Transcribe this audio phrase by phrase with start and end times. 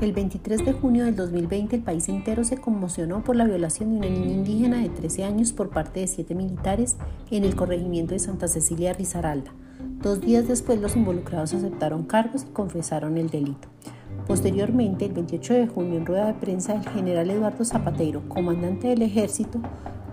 [0.00, 3.96] El 23 de junio del 2020 el país entero se conmocionó por la violación de
[3.96, 6.96] una niña indígena de 13 años por parte de siete militares
[7.30, 9.50] en el corregimiento de Santa Cecilia Risaralda.
[10.02, 13.68] Dos días después los involucrados aceptaron cargos y confesaron el delito.
[14.26, 19.00] Posteriormente, el 28 de junio, en rueda de prensa, el general Eduardo Zapatero, comandante del
[19.00, 19.60] ejército,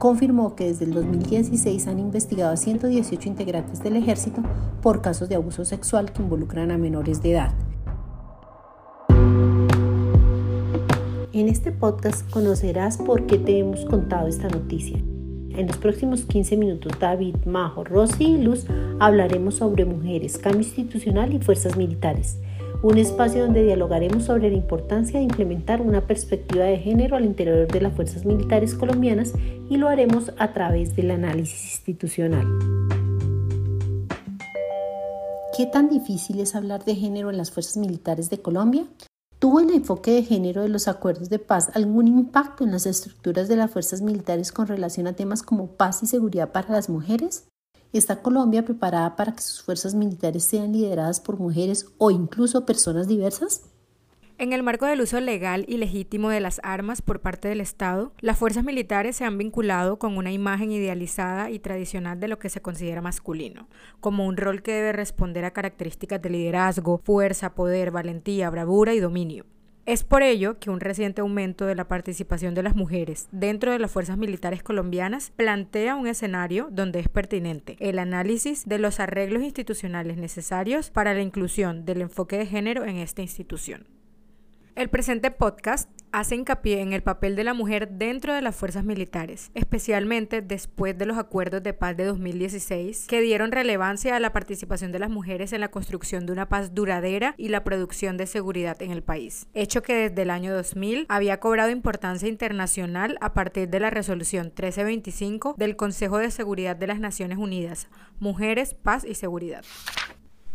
[0.01, 4.41] confirmó que desde el 2016 han investigado a 118 integrantes del ejército
[4.81, 7.53] por casos de abuso sexual que involucran a menores de edad.
[11.33, 14.97] En este podcast conocerás por qué te hemos contado esta noticia.
[14.97, 18.65] En los próximos 15 minutos, David, Majo, Rosy y Luz
[18.99, 22.39] hablaremos sobre mujeres, cambio institucional y fuerzas militares.
[22.83, 27.67] Un espacio donde dialogaremos sobre la importancia de implementar una perspectiva de género al interior
[27.67, 29.33] de las fuerzas militares colombianas
[29.69, 32.47] y lo haremos a través del análisis institucional.
[35.55, 38.87] ¿Qué tan difícil es hablar de género en las fuerzas militares de Colombia?
[39.37, 43.47] ¿Tuvo el enfoque de género de los acuerdos de paz algún impacto en las estructuras
[43.47, 47.50] de las fuerzas militares con relación a temas como paz y seguridad para las mujeres?
[47.93, 53.05] ¿Está Colombia preparada para que sus fuerzas militares sean lideradas por mujeres o incluso personas
[53.05, 53.63] diversas?
[54.37, 58.13] En el marco del uso legal y legítimo de las armas por parte del Estado,
[58.21, 62.49] las fuerzas militares se han vinculado con una imagen idealizada y tradicional de lo que
[62.49, 63.67] se considera masculino,
[63.99, 69.01] como un rol que debe responder a características de liderazgo, fuerza, poder, valentía, bravura y
[69.01, 69.45] dominio.
[69.87, 73.79] Es por ello que un reciente aumento de la participación de las mujeres dentro de
[73.79, 79.41] las fuerzas militares colombianas plantea un escenario donde es pertinente el análisis de los arreglos
[79.41, 83.87] institucionales necesarios para la inclusión del enfoque de género en esta institución.
[84.73, 88.85] El presente podcast hace hincapié en el papel de la mujer dentro de las fuerzas
[88.85, 94.31] militares, especialmente después de los acuerdos de paz de 2016, que dieron relevancia a la
[94.31, 98.27] participación de las mujeres en la construcción de una paz duradera y la producción de
[98.27, 103.33] seguridad en el país, hecho que desde el año 2000 había cobrado importancia internacional a
[103.33, 107.89] partir de la resolución 1325 del Consejo de Seguridad de las Naciones Unidas,
[108.19, 109.65] Mujeres, Paz y Seguridad.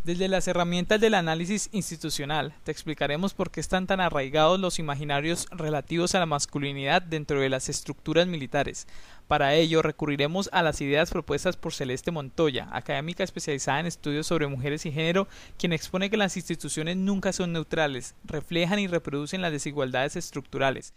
[0.06, 5.49] Desde las herramientas del análisis institucional, te explicaremos por qué están tan arraigados los imaginarios
[5.50, 8.87] relativos a la masculinidad dentro de las estructuras militares.
[9.27, 14.47] Para ello recurriremos a las ideas propuestas por Celeste Montoya, académica especializada en estudios sobre
[14.47, 15.27] mujeres y género,
[15.59, 20.94] quien expone que las instituciones nunca son neutrales, reflejan y reproducen las desigualdades estructurales,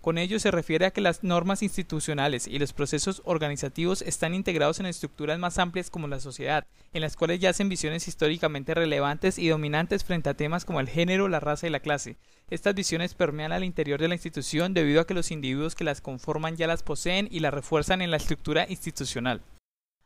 [0.00, 4.80] con ello se refiere a que las normas institucionales y los procesos organizativos están integrados
[4.80, 9.48] en estructuras más amplias como la sociedad, en las cuales yacen visiones históricamente relevantes y
[9.48, 12.16] dominantes frente a temas como el género, la raza y la clase.
[12.48, 16.00] Estas visiones permean al interior de la institución debido a que los individuos que las
[16.00, 19.42] conforman ya las poseen y las refuerzan en la estructura institucional.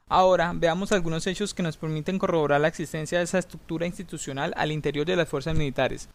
[0.08, 4.72] Ahora veamos algunos hechos que nos permiten corroborar la existencia de esa estructura institucional al
[4.72, 6.08] interior de las fuerzas militares.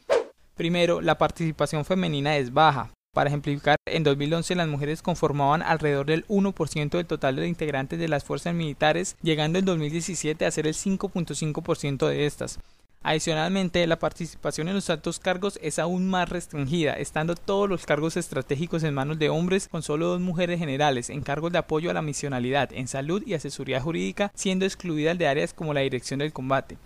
[0.56, 6.26] Primero, la participación femenina es baja, para ejemplificar, en 2011 las mujeres conformaban alrededor del
[6.28, 10.74] 1% del total de integrantes de las fuerzas militares, llegando en 2017 a ser el
[10.74, 12.60] 5.5% de estas.
[13.02, 18.18] Adicionalmente, la participación en los altos cargos es aún más restringida, estando todos los cargos
[18.18, 21.94] estratégicos en manos de hombres, con solo dos mujeres generales en cargos de apoyo a
[21.94, 26.34] la misionalidad, en salud y asesoría jurídica, siendo excluidas de áreas como la dirección del
[26.34, 26.78] combate.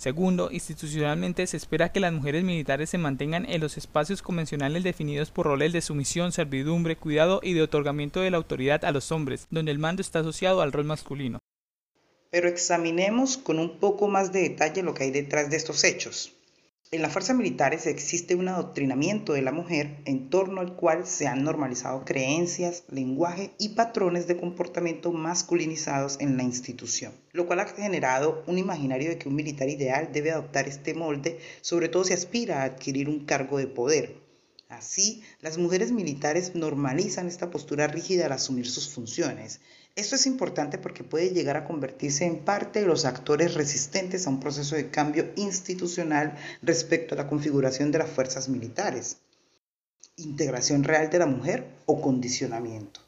[0.00, 5.30] Segundo, institucionalmente se espera que las mujeres militares se mantengan en los espacios convencionales definidos
[5.30, 9.46] por roles de sumisión, servidumbre, cuidado y de otorgamiento de la autoridad a los hombres,
[9.50, 11.40] donde el mando está asociado al rol masculino.
[12.30, 16.34] Pero examinemos con un poco más de detalle lo que hay detrás de estos hechos.
[16.92, 21.28] En las fuerzas militares existe un adoctrinamiento de la mujer en torno al cual se
[21.28, 27.66] han normalizado creencias, lenguaje y patrones de comportamiento masculinizados en la institución, lo cual ha
[27.66, 32.12] generado un imaginario de que un militar ideal debe adoptar este molde, sobre todo si
[32.12, 34.29] aspira a adquirir un cargo de poder.
[34.70, 39.60] Así, las mujeres militares normalizan esta postura rígida al asumir sus funciones,
[39.96, 44.30] esto es importante porque puede llegar a convertirse en parte de los actores resistentes a
[44.30, 49.18] un proceso de cambio institucional respecto a la configuración de las fuerzas militares.
[50.16, 53.00] Integración real de la mujer o condicionamiento.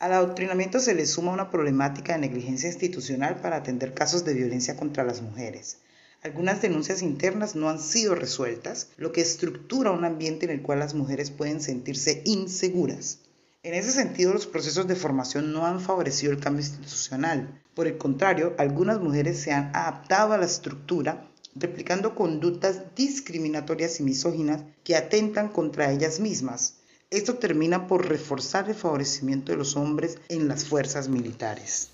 [0.00, 4.76] Al adoctrinamiento se le suma una problemática de negligencia institucional para atender casos de violencia
[4.76, 5.78] contra las mujeres.
[6.22, 10.80] Algunas denuncias internas no han sido resueltas, lo que estructura un ambiente en el cual
[10.80, 13.20] las mujeres pueden sentirse inseguras.
[13.62, 17.62] En ese sentido, los procesos de formación no han favorecido el cambio institucional.
[17.74, 24.02] Por el contrario, algunas mujeres se han adaptado a la estructura, replicando conductas discriminatorias y
[24.02, 26.80] misóginas que atentan contra ellas mismas.
[27.08, 31.88] Esto termina por reforzar el favorecimiento de los hombres en las fuerzas militares.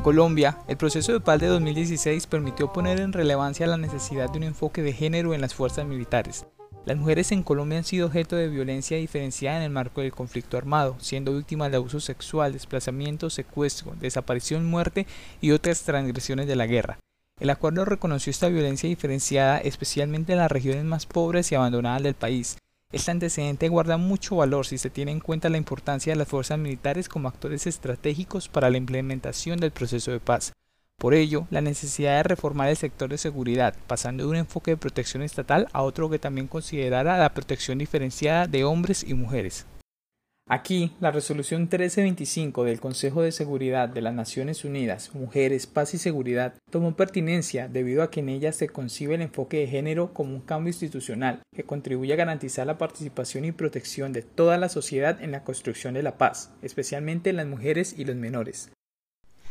[0.00, 4.38] En Colombia, el proceso de paz de 2016 permitió poner en relevancia la necesidad de
[4.38, 6.46] un enfoque de género en las fuerzas militares.
[6.86, 10.56] Las mujeres en Colombia han sido objeto de violencia diferenciada en el marco del conflicto
[10.56, 15.06] armado, siendo víctimas de abuso sexual, desplazamiento, secuestro, desaparición, muerte
[15.42, 16.98] y otras transgresiones de la guerra.
[17.38, 22.14] El acuerdo reconoció esta violencia diferenciada especialmente en las regiones más pobres y abandonadas del
[22.14, 22.56] país.
[22.92, 26.58] Este antecedente guarda mucho valor si se tiene en cuenta la importancia de las fuerzas
[26.58, 30.52] militares como actores estratégicos para la implementación del proceso de paz.
[30.98, 34.76] Por ello, la necesidad de reformar el sector de seguridad, pasando de un enfoque de
[34.76, 39.66] protección estatal a otro que también considerara la protección diferenciada de hombres y mujeres.
[40.52, 45.98] Aquí, la resolución 1325 del Consejo de Seguridad de las Naciones Unidas, Mujeres, Paz y
[45.98, 50.34] Seguridad, tomó pertinencia debido a que en ella se concibe el enfoque de género como
[50.34, 55.22] un cambio institucional que contribuye a garantizar la participación y protección de toda la sociedad
[55.22, 58.72] en la construcción de la paz, especialmente en las mujeres y los menores.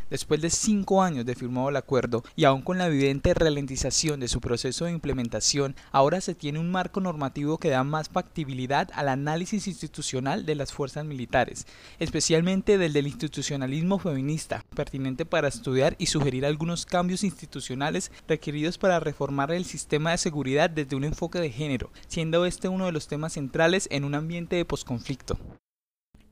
[0.09, 4.27] Después de cinco años de firmado el acuerdo y aún con la evidente ralentización de
[4.27, 9.09] su proceso de implementación, ahora se tiene un marco normativo que da más factibilidad al
[9.09, 11.65] análisis institucional de las fuerzas militares,
[11.99, 18.99] especialmente del del institucionalismo feminista, pertinente para estudiar y sugerir algunos cambios institucionales requeridos para
[18.99, 23.07] reformar el sistema de seguridad desde un enfoque de género, siendo este uno de los
[23.07, 25.37] temas centrales en un ambiente de posconflicto.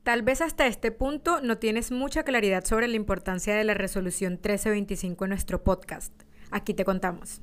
[0.08, 4.40] Tal vez hasta este punto no tienes mucha claridad sobre la importancia de la resolución
[4.42, 6.14] 1325 en nuestro podcast.
[6.50, 7.42] Aquí te contamos.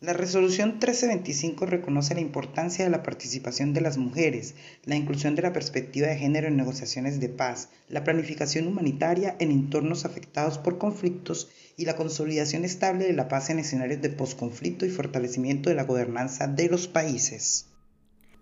[0.00, 4.54] La resolución 1325 reconoce la importancia de la participación de las mujeres,
[4.86, 9.50] la inclusión de la perspectiva de género en negociaciones de paz, la planificación humanitaria en
[9.50, 14.86] entornos afectados por conflictos y la consolidación estable de la paz en escenarios de posconflicto
[14.86, 17.66] y fortalecimiento de la gobernanza de los países.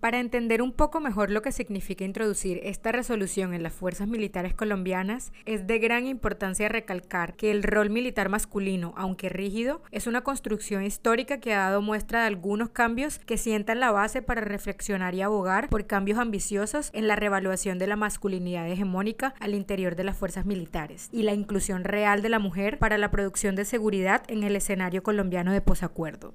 [0.00, 4.54] Para entender un poco mejor lo que significa introducir esta resolución en las fuerzas militares
[4.54, 10.22] colombianas, es de gran importancia recalcar que el rol militar masculino, aunque rígido, es una
[10.22, 15.14] construcción histórica que ha dado muestra de algunos cambios que sientan la base para reflexionar
[15.14, 20.04] y abogar por cambios ambiciosos en la revaluación de la masculinidad hegemónica al interior de
[20.04, 24.22] las fuerzas militares y la inclusión real de la mujer para la producción de seguridad
[24.28, 26.32] en el escenario colombiano de posacuerdo.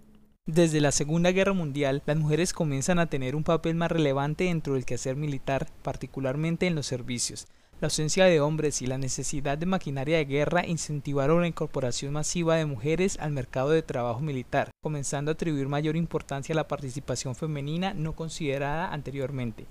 [0.48, 4.76] Desde la Segunda Guerra Mundial, las mujeres comienzan a tener un papel más relevante dentro
[4.76, 7.48] del quehacer militar, particularmente en los servicios.
[7.82, 12.58] La ausencia de hombres y la necesidad de maquinaria de guerra incentivaron la incorporación masiva
[12.58, 17.36] de mujeres al mercado de trabajo militar, comenzando a atribuir mayor importancia a la participación
[17.36, 19.66] femenina no considerada anteriormente.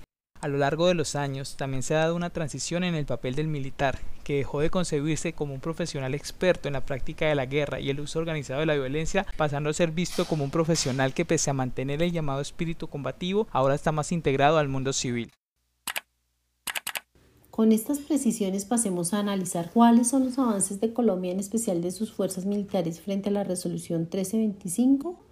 [0.45, 3.35] A lo largo de los años también se ha dado una transición en el papel
[3.35, 7.47] del militar, que dejó de concebirse como un profesional experto en la práctica de la
[7.47, 11.15] guerra y el uso organizado de la violencia, pasando a ser visto como un profesional
[11.15, 15.33] que pese a mantener el llamado espíritu combativo, ahora está más integrado al mundo civil.
[17.51, 21.91] Con estas precisiones pasemos a analizar cuáles son los avances de Colombia, en especial de
[21.91, 25.24] sus fuerzas militares, frente a la resolución 1325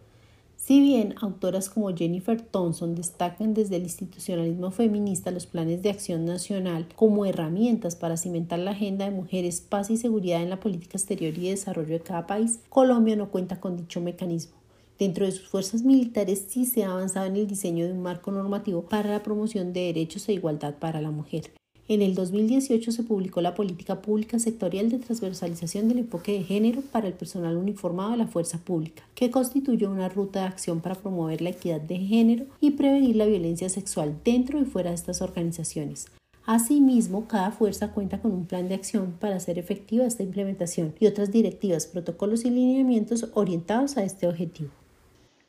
[0.73, 6.25] si bien autoras como Jennifer Thompson destacan desde el institucionalismo feminista los planes de acción
[6.25, 10.97] nacional como herramientas para cimentar la agenda de mujeres, paz y seguridad en la política
[10.97, 14.55] exterior y desarrollo de cada país, Colombia no cuenta con dicho mecanismo.
[14.99, 18.33] Dentro de sus fuerzas militares sí se ha avanzado en el diseño de un marco
[18.33, 21.51] normativo para la promoción de derechos e igualdad para la mujer.
[21.89, 26.81] En el 2018 se publicó la Política Pública Sectorial de Transversalización del Enfoque de Género
[26.81, 30.95] para el Personal Uniformado de la Fuerza Pública, que constituyó una ruta de acción para
[30.95, 35.23] promover la equidad de género y prevenir la violencia sexual dentro y fuera de estas
[35.23, 36.07] organizaciones.
[36.47, 41.07] Asimismo, cada fuerza cuenta con un plan de acción para hacer efectiva esta implementación y
[41.07, 44.71] otras directivas, protocolos y lineamientos orientados a este objetivo.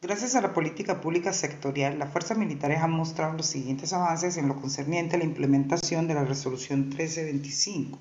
[0.04, 4.50] Gracias a la política pública sectorial, las fuerzas militares han mostrado los siguientes avances en
[4.50, 7.98] lo concerniente a la implementación de la resolución 1325.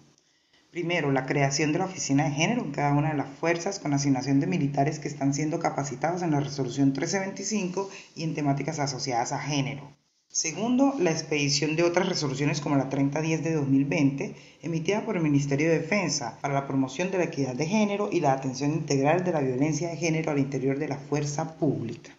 [0.73, 3.95] Primero, la creación de la oficina de género en cada una de las fuerzas con
[3.95, 9.31] asignación de militares que están siendo capacitados en la resolución 1325 y en temáticas asociadas
[9.31, 10.02] a género.
[10.35, 15.69] Segundo, la expedición de otras resoluciones como la 3010 de 2020, emitida por el Ministerio
[15.69, 19.33] de Defensa para la promoción de la equidad de género y la atención integral de
[19.33, 22.17] la violencia de género al interior de la fuerza pública.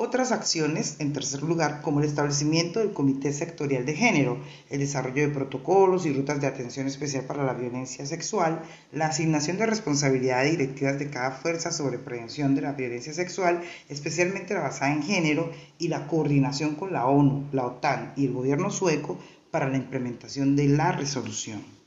[0.00, 4.38] Otras acciones, en tercer lugar, como el establecimiento del Comité Sectorial de Género,
[4.70, 8.62] el desarrollo de protocolos y rutas de atención especial para la violencia sexual,
[8.92, 14.54] la asignación de responsabilidad directivas de cada fuerza sobre prevención de la violencia sexual, especialmente
[14.54, 18.70] la basada en género, y la coordinación con la ONU, la OTAN y el gobierno
[18.70, 19.18] sueco
[19.50, 21.77] para la implementación de la resolución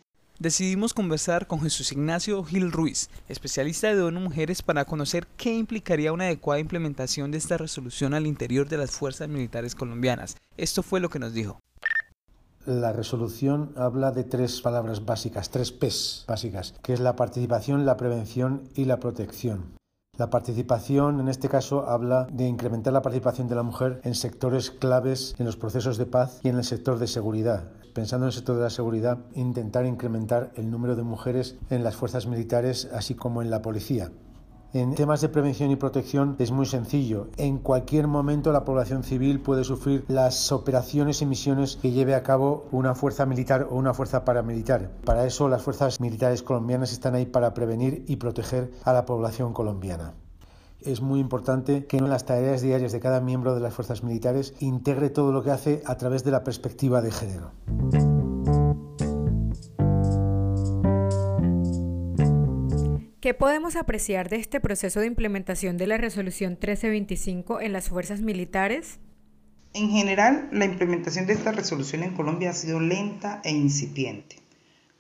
[0.42, 6.12] decidimos conversar con Jesús Ignacio Gil Ruiz, especialista de ONU Mujeres, para conocer qué implicaría
[6.12, 10.36] una adecuada implementación de esta resolución al interior de las fuerzas militares colombianas.
[10.58, 11.60] Esto fue lo que nos dijo.
[12.66, 17.98] La resolución habla de tres palabras básicas, tres P's básicas, que es la participación, la
[17.98, 19.78] prevención y la protección.
[20.18, 24.70] La participación, en este caso, habla de incrementar la participación de la mujer en sectores
[24.70, 27.72] claves en los procesos de paz y en el sector de seguridad.
[27.94, 31.96] Pensando en el sector de la seguridad, intentar incrementar el número de mujeres en las
[31.96, 34.12] fuerzas militares, así como en la policía.
[34.74, 37.28] En temas de prevención y protección es muy sencillo.
[37.36, 42.24] En cualquier momento la población civil puede sufrir las operaciones y misiones que lleve a
[42.24, 44.90] cabo una fuerza militar o una fuerza paramilitar.
[45.04, 49.52] Para eso las fuerzas militares colombianas están ahí para prevenir y proteger a la población
[49.52, 50.14] colombiana
[50.86, 54.54] es muy importante que en las tareas diarias de cada miembro de las fuerzas militares
[54.60, 57.52] integre todo lo que hace a través de la perspectiva de género.
[63.22, 68.22] ¿Qué podemos apreciar de este proceso de implementación de la resolución 1325 en las fuerzas
[68.22, 69.00] militares?
[69.74, 74.41] En general, la implementación de esta resolución en Colombia ha sido lenta e incipiente.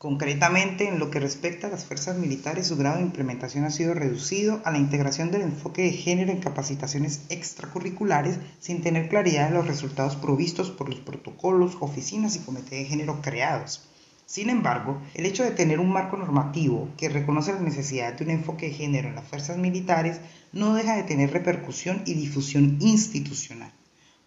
[0.01, 3.93] Concretamente, en lo que respecta a las fuerzas militares, su grado de implementación ha sido
[3.93, 9.53] reducido a la integración del enfoque de género en capacitaciones extracurriculares sin tener claridad de
[9.53, 13.87] los resultados provistos por los protocolos, oficinas y comités de género creados.
[14.25, 18.31] Sin embargo, el hecho de tener un marco normativo que reconoce la necesidad de un
[18.31, 20.19] enfoque de género en las fuerzas militares
[20.51, 23.71] no deja de tener repercusión y difusión institucional.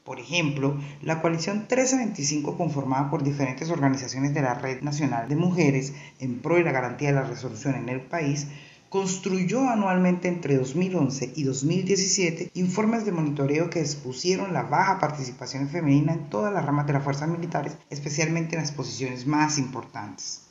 [0.04, 5.94] Por ejemplo, la coalición 1325 conformada por diferentes organizaciones de la Red Nacional de Mujeres
[6.20, 8.46] en pro de la garantía de la resolución en el país
[8.90, 16.12] construyó anualmente entre 2011 y 2017 informes de monitoreo que expusieron la baja participación femenina
[16.12, 20.42] en todas las ramas de las fuerzas militares, especialmente en las posiciones más importantes.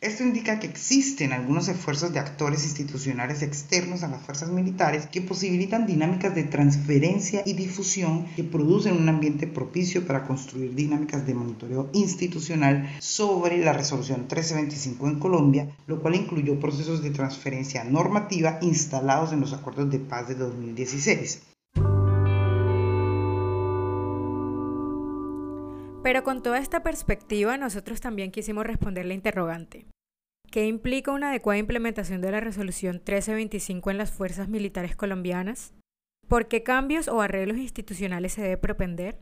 [0.00, 5.20] Esto indica que existen algunos esfuerzos de actores institucionales externos a las fuerzas militares que
[5.20, 11.34] posibilitan dinámicas de transferencia y difusión que producen un ambiente propicio para construir dinámicas de
[11.34, 18.58] monitoreo institucional sobre la resolución 1325 en Colombia, lo cual incluyó procesos de transferencia normativa
[18.62, 21.49] instalados en los acuerdos de paz de 2016.
[26.10, 29.86] Pero con toda esta perspectiva, nosotros también quisimos responder la interrogante.
[30.50, 35.72] ¿Qué implica una adecuada implementación de la resolución 1325 en las fuerzas militares colombianas?
[36.26, 39.20] ¿Por qué cambios o arreglos institucionales se debe propender?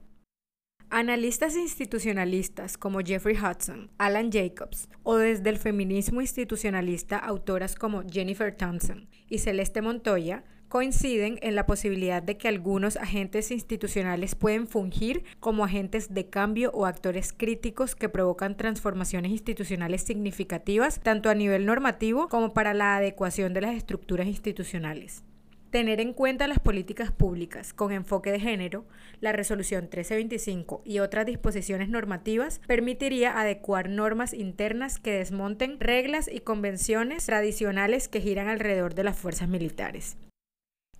[0.88, 8.56] Analistas institucionalistas como Jeffrey Hudson, Alan Jacobs o desde el feminismo institucionalista autoras como Jennifer
[8.56, 15.24] Thompson y Celeste Montoya coinciden en la posibilidad de que algunos agentes institucionales pueden fungir
[15.40, 21.66] como agentes de cambio o actores críticos que provocan transformaciones institucionales significativas tanto a nivel
[21.66, 25.24] normativo como para la adecuación de las estructuras institucionales.
[25.70, 28.86] Tener en cuenta las políticas públicas con enfoque de género,
[29.20, 36.40] la resolución 1325 y otras disposiciones normativas permitiría adecuar normas internas que desmonten reglas y
[36.40, 40.16] convenciones tradicionales que giran alrededor de las fuerzas militares.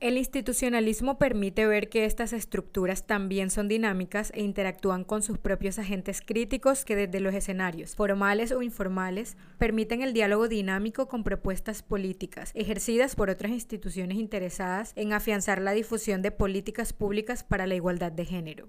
[0.01, 5.81] El institucionalismo permite ver que estas estructuras también son dinámicas e interactúan con sus propios
[5.81, 11.83] agentes críticos que desde los escenarios, formales o informales, permiten el diálogo dinámico con propuestas
[11.83, 17.75] políticas, ejercidas por otras instituciones interesadas en afianzar la difusión de políticas públicas para la
[17.75, 18.69] igualdad de género.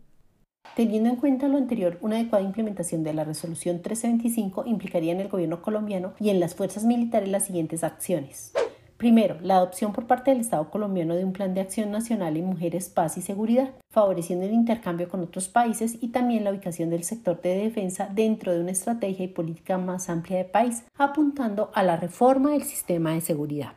[0.75, 5.27] Teniendo en cuenta lo anterior, una adecuada implementación de la resolución 1325 implicaría en el
[5.27, 8.51] gobierno colombiano y en las fuerzas militares las siguientes acciones.
[8.99, 12.43] Primero, la adopción por parte del Estado colombiano de un plan de acción nacional en
[12.43, 17.05] mujeres, paz y seguridad, favoreciendo el intercambio con otros países y también la ubicación del
[17.05, 21.81] sector de defensa dentro de una estrategia y política más amplia de país, apuntando a
[21.81, 23.71] la reforma del sistema de seguridad.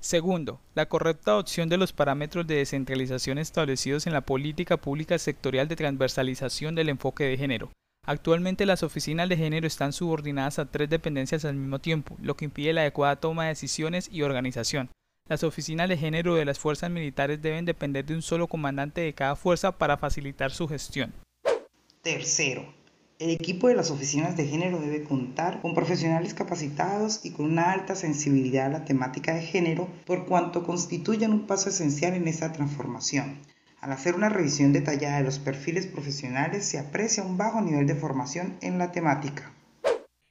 [0.00, 5.68] Segundo, la correcta adopción de los parámetros de descentralización establecidos en la política pública sectorial
[5.68, 7.70] de transversalización del enfoque de género,
[8.04, 12.46] Actualmente las oficinas de género están subordinadas a tres dependencias al mismo tiempo, lo que
[12.46, 14.90] impide la adecuada toma de decisiones y organización.
[15.28, 19.12] Las oficinas de género de las fuerzas militares deben depender de un solo comandante de
[19.12, 21.12] cada fuerza para facilitar su gestión.
[22.02, 22.74] Tercero,
[23.20, 27.70] el equipo de las oficinas de género debe contar con profesionales capacitados y con una
[27.70, 32.52] alta sensibilidad a la temática de género, por cuanto constituyen un paso esencial en esta
[32.52, 33.38] transformación.
[33.82, 37.96] Al hacer una revisión detallada de los perfiles profesionales se aprecia un bajo nivel de
[37.96, 39.52] formación en la temática.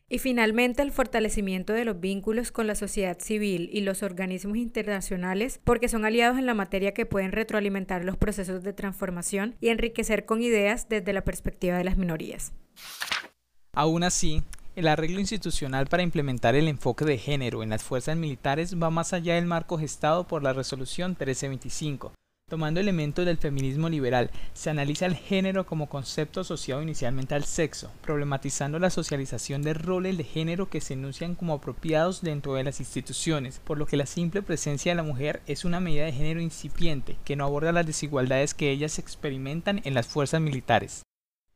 [0.07, 5.59] Y finalmente el fortalecimiento de los vínculos con la sociedad civil y los organismos internacionales
[5.65, 10.25] porque son aliados en la materia que pueden retroalimentar los procesos de transformación y enriquecer
[10.25, 12.53] con ideas desde la perspectiva de las minorías.
[13.73, 14.43] Aún así,
[14.77, 19.11] el arreglo institucional para implementar el enfoque de género en las fuerzas militares va más
[19.11, 22.13] allá del marco gestado por la resolución 1325
[22.51, 27.89] Tomando elementos del feminismo liberal, se analiza el género como concepto asociado inicialmente al sexo,
[28.01, 32.81] problematizando la socialización de roles de género que se enuncian como apropiados dentro de las
[32.81, 36.41] instituciones, por lo que la simple presencia de la mujer es una medida de género
[36.41, 41.03] incipiente que no aborda las desigualdades que ellas experimentan en las fuerzas militares.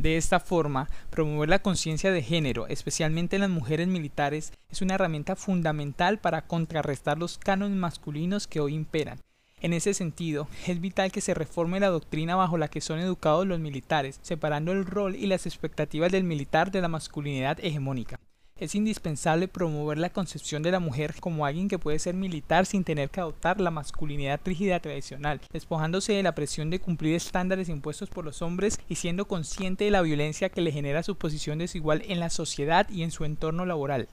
[0.02, 4.96] De esta forma, promover la conciencia de género, especialmente en las mujeres militares, es una
[4.96, 9.20] herramienta fundamental para contrarrestar los cánones masculinos que hoy imperan
[9.66, 13.48] en ese sentido, es vital que se reforme la doctrina bajo la que son educados
[13.48, 18.20] los militares, separando el rol y las expectativas del militar de la masculinidad hegemónica.
[18.60, 22.84] Es indispensable promover la concepción de la mujer como alguien que puede ser militar sin
[22.84, 28.10] tener que adoptar la masculinidad rígida tradicional, despojándose de la presión de cumplir estándares impuestos
[28.10, 32.04] por los hombres y siendo consciente de la violencia que le genera su posición desigual
[32.08, 34.08] en la sociedad y en su entorno laboral.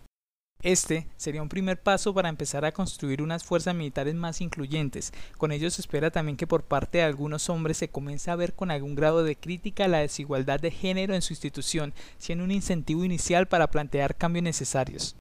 [0.62, 5.12] Este sería un primer paso para empezar a construir unas fuerzas militares más incluyentes.
[5.37, 8.54] Con ello se espera también que por parte de algunos hombres se comience a ver
[8.54, 13.04] con algún grado de crítica la desigualdad de género en su institución, siendo un incentivo
[13.04, 15.16] inicial para plantear cambios necesarios.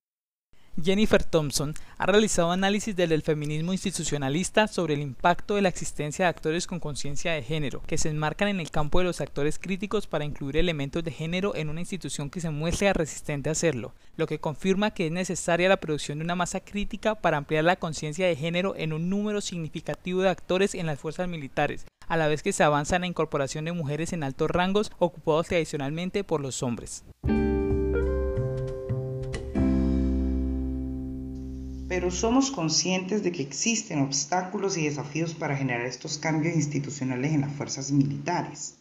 [0.82, 6.30] Jennifer Thompson ha realizado análisis del feminismo institucionalista sobre el impacto de la existencia de
[6.30, 10.08] actores con conciencia de género, que se enmarcan en el campo de los actores críticos
[10.08, 14.28] para incluir elementos de género en una institución que se muestre resistente a hacerlo, lo
[14.28, 18.26] que confirma que es necesaria la producción de una masa crítica para ampliar la conciencia
[18.28, 22.42] de género en un número significativo de actores en las fuerzas militares, a la vez
[22.42, 26.64] que se avanza en la incorporación de mujeres en altos rangos ocupados tradicionalmente por los
[26.64, 27.04] hombres.
[32.02, 37.42] Pero somos conscientes de que existen obstáculos y desafíos para generar estos cambios institucionales en
[37.42, 38.78] las fuerzas militares.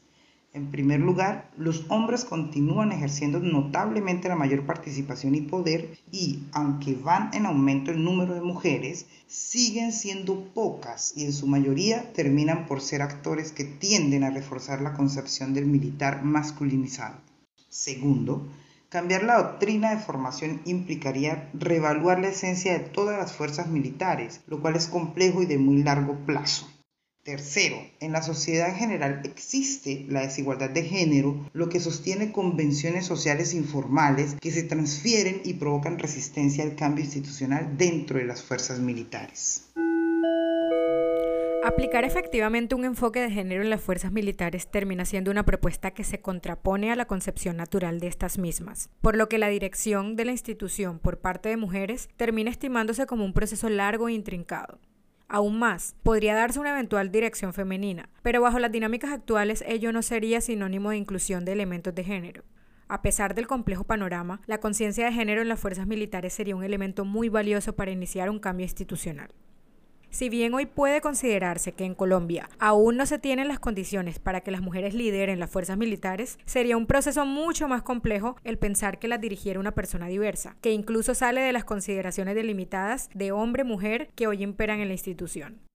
[0.55, 6.95] En primer lugar, los hombres continúan ejerciendo notablemente la mayor participación y poder y, aunque
[6.95, 12.65] van en aumento el número de mujeres, siguen siendo pocas y en su mayoría terminan
[12.65, 17.17] por ser actores que tienden a reforzar la concepción del militar masculinizado.
[17.69, 18.49] Segundo,
[18.91, 24.61] Cambiar la doctrina de formación implicaría reevaluar la esencia de todas las fuerzas militares, lo
[24.61, 26.69] cual es complejo y de muy largo plazo.
[27.23, 33.07] Tercero, en la sociedad en general existe la desigualdad de género, lo que sostiene convenciones
[33.07, 38.81] sociales informales que se transfieren y provocan resistencia al cambio institucional dentro de las fuerzas
[38.81, 39.71] militares.
[41.63, 46.05] Aplicar efectivamente un enfoque de género en las fuerzas militares termina siendo una propuesta que
[46.05, 50.25] se contrapone a la concepción natural de estas mismas, por lo que la dirección de
[50.25, 54.79] la institución por parte de mujeres termina estimándose como un proceso largo e intrincado.
[55.29, 60.01] Aún más, podría darse una eventual dirección femenina, pero bajo las dinámicas actuales ello no
[60.01, 62.43] sería sinónimo de inclusión de elementos de género.
[62.89, 66.65] A pesar del complejo panorama, la conciencia de género en las fuerzas militares sería un
[66.65, 69.31] elemento muy valioso para iniciar un cambio institucional.
[70.11, 74.41] Si bien hoy puede considerarse que en Colombia aún no se tienen las condiciones para
[74.41, 78.99] que las mujeres lideren las fuerzas militares, sería un proceso mucho más complejo el pensar
[78.99, 84.11] que las dirigiera una persona diversa, que incluso sale de las consideraciones delimitadas de hombre-mujer
[84.17, 85.70] que hoy imperan en la institución.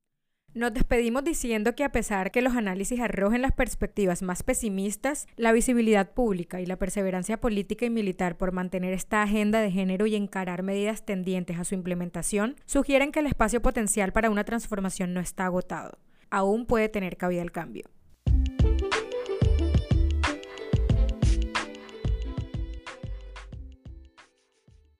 [0.55, 5.51] Nos despedimos diciendo que a pesar que los análisis arrojen las perspectivas más pesimistas, la
[5.51, 10.15] visibilidad pública y la perseverancia política y militar por mantener esta agenda de género y
[10.15, 15.19] encarar medidas tendientes a su implementación sugieren que el espacio potencial para una transformación no
[15.19, 15.97] está agotado.
[16.29, 17.89] Aún puede tener cabida el cambio.